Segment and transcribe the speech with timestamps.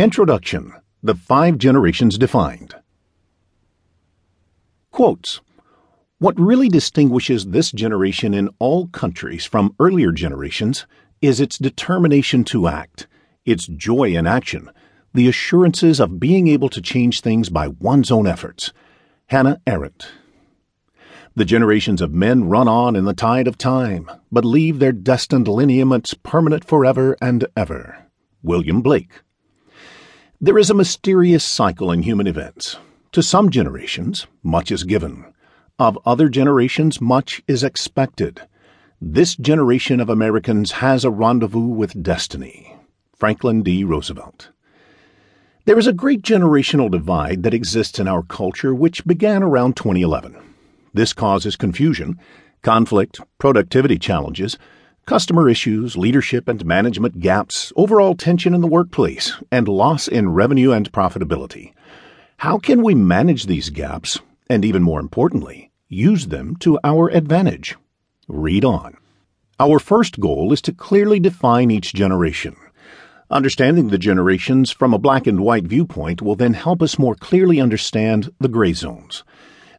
[0.00, 2.76] Introduction The Five Generations Defined.
[4.92, 5.40] Quotes
[6.20, 10.86] What really distinguishes this generation in all countries from earlier generations
[11.20, 13.08] is its determination to act,
[13.44, 14.70] its joy in action,
[15.14, 18.72] the assurances of being able to change things by one's own efforts.
[19.26, 20.12] Hannah Arendt.
[21.34, 25.48] The generations of men run on in the tide of time, but leave their destined
[25.48, 28.06] lineaments permanent forever and ever.
[28.44, 29.22] William Blake.
[30.40, 32.76] There is a mysterious cycle in human events.
[33.10, 35.24] To some generations, much is given.
[35.80, 38.42] Of other generations, much is expected.
[39.00, 42.76] This generation of Americans has a rendezvous with destiny.
[43.16, 43.82] Franklin D.
[43.82, 44.50] Roosevelt.
[45.64, 50.36] There is a great generational divide that exists in our culture which began around 2011.
[50.94, 52.16] This causes confusion,
[52.62, 54.56] conflict, productivity challenges,
[55.08, 60.70] customer issues, leadership and management gaps, overall tension in the workplace, and loss in revenue
[60.70, 61.72] and profitability.
[62.36, 67.74] How can we manage these gaps and, even more importantly, use them to our advantage?
[68.28, 68.98] Read on.
[69.58, 72.54] Our first goal is to clearly define each generation.
[73.30, 77.62] Understanding the generations from a black and white viewpoint will then help us more clearly
[77.62, 79.24] understand the gray zones.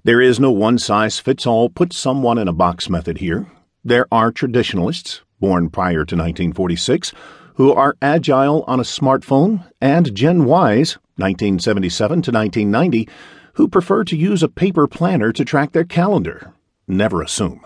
[0.03, 3.45] There is no one size fits all put someone in a box method here.
[3.89, 7.11] There are traditionalists, born prior to 1946,
[7.55, 13.09] who are agile on a smartphone, and Gen Ys, 1977 to 1990,
[13.53, 16.53] who prefer to use a paper planner to track their calendar.
[16.87, 17.65] Never assume.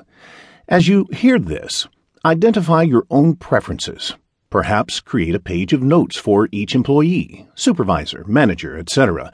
[0.70, 1.90] As you hear this,
[2.24, 4.16] identify your own preferences.
[4.50, 9.30] Perhaps create a page of notes for each employee, supervisor, manager, etc.,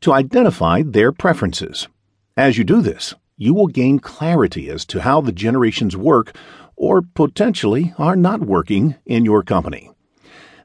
[0.00, 1.86] to identify their preferences.
[2.34, 6.36] As you do this, you will gain clarity as to how the generations work
[6.76, 9.90] or potentially are not working in your company.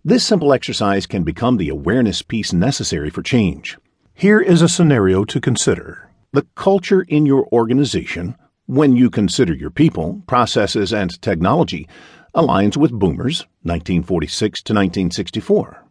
[0.03, 3.77] This simple exercise can become the awareness piece necessary for change.
[4.13, 6.09] Here is a scenario to consider.
[6.33, 11.88] The culture in your organization, when you consider your people, processes, and technology,
[12.35, 15.81] aligns with boomers, 1946 to 1964.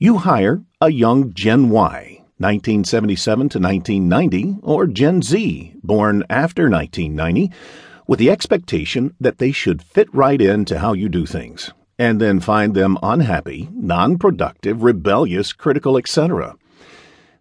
[0.00, 7.50] You hire a young Gen Y, 1977 to 1990, or Gen Z, born after 1990,
[8.06, 12.40] with the expectation that they should fit right into how you do things, and then
[12.40, 16.54] find them unhappy, non productive, rebellious, critical, etc.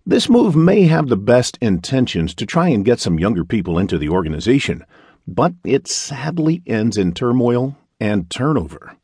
[0.05, 3.97] This move may have the best intentions to try and get some younger people into
[3.97, 4.83] the organization,
[5.27, 8.95] but it sadly ends in turmoil and turnover.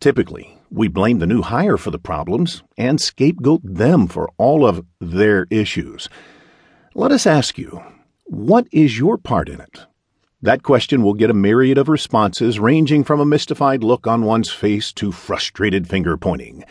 [0.00, 4.86] Typically, we blame the new hire for the problems and scapegoat them for all of
[4.98, 6.08] their issues.
[6.94, 7.82] Let us ask you,
[8.24, 9.80] what is your part in it?
[10.40, 14.50] That question will get a myriad of responses ranging from a mystified look on one's
[14.50, 16.64] face to frustrated finger pointing.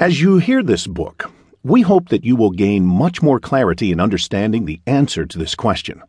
[0.00, 1.30] As you hear this book,
[1.62, 5.54] we hope that you will gain much more clarity in understanding the answer to this
[5.54, 6.02] question.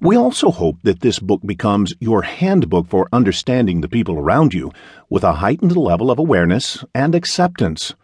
[0.00, 4.70] We also hope that this book becomes your handbook for understanding the people around you
[5.08, 7.94] with a heightened level of awareness and acceptance.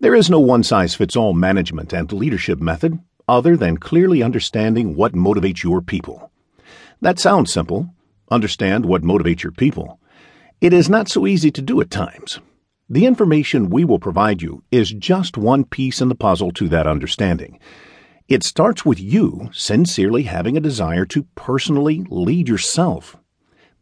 [0.00, 4.96] There is no one size fits all management and leadership method other than clearly understanding
[4.96, 6.30] what motivates your people.
[7.00, 7.88] That sounds simple.
[8.30, 9.98] Understand what motivates your people.
[10.60, 12.38] It is not so easy to do at times.
[12.90, 16.86] The information we will provide you is just one piece in the puzzle to that
[16.86, 17.58] understanding.
[18.26, 23.18] It starts with you sincerely having a desire to personally lead yourself.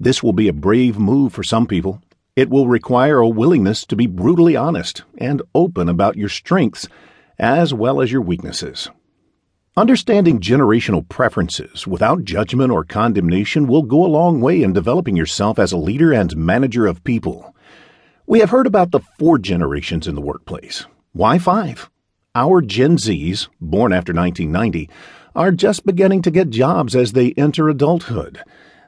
[0.01, 2.03] This will be a brave move for some people.
[2.35, 6.89] It will require a willingness to be brutally honest and open about your strengths
[7.39, 8.91] as well as your weaknesses.
[9.77, 15.57] Understanding generational preferences without judgment or condemnation will go a long way in developing yourself
[15.57, 17.55] as a leader and manager of people.
[18.27, 20.85] We have heard about the four generations in the workplace.
[21.13, 21.92] Why five?
[22.35, 24.89] Our Gen Zs, born after 1990,
[25.37, 28.43] are just beginning to get jobs as they enter adulthood.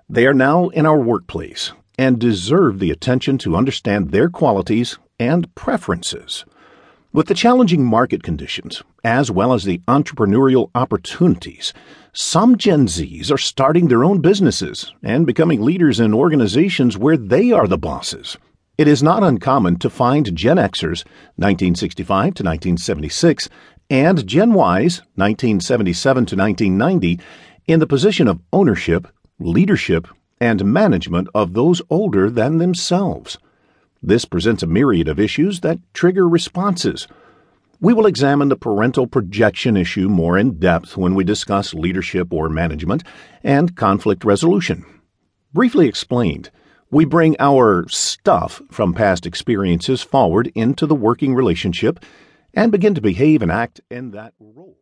[0.08, 5.54] They are now in our workplace and deserve the attention to understand their qualities and
[5.54, 6.46] preferences.
[7.12, 11.74] With the challenging market conditions, as well as the entrepreneurial opportunities,
[12.14, 17.52] some Gen Zs are starting their own businesses and becoming leaders in organizations where they
[17.52, 18.38] are the bosses.
[18.76, 21.04] It is not uncommon to find Gen Xers,
[21.36, 23.48] 1965 to 1976,
[23.88, 27.20] and Gen Ys, 1977 to 1990,
[27.68, 29.06] in the position of ownership,
[29.38, 30.08] leadership,
[30.40, 33.38] and management of those older than themselves.
[34.02, 37.06] This presents a myriad of issues that trigger responses.
[37.80, 42.48] We will examine the parental projection issue more in depth when we discuss leadership or
[42.48, 43.04] management
[43.44, 44.84] and conflict resolution.
[45.52, 46.50] Briefly explained,
[46.94, 51.98] we bring our stuff from past experiences forward into the working relationship
[52.54, 54.78] and begin to behave and act in that role.